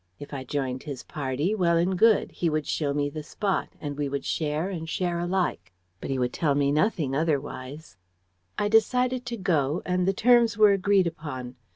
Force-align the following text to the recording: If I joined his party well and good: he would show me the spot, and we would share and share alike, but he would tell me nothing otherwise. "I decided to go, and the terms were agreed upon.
If 0.17 0.33
I 0.33 0.43
joined 0.43 0.81
his 0.81 1.03
party 1.03 1.53
well 1.53 1.77
and 1.77 1.95
good: 1.95 2.31
he 2.31 2.49
would 2.49 2.65
show 2.65 2.91
me 2.91 3.07
the 3.07 3.21
spot, 3.21 3.69
and 3.79 3.95
we 3.99 4.09
would 4.09 4.25
share 4.25 4.67
and 4.67 4.89
share 4.89 5.19
alike, 5.19 5.71
but 5.99 6.09
he 6.09 6.17
would 6.17 6.33
tell 6.33 6.55
me 6.55 6.71
nothing 6.71 7.15
otherwise. 7.15 7.97
"I 8.57 8.67
decided 8.67 9.27
to 9.27 9.37
go, 9.37 9.83
and 9.85 10.07
the 10.07 10.11
terms 10.13 10.57
were 10.57 10.71
agreed 10.71 11.05
upon. 11.05 11.55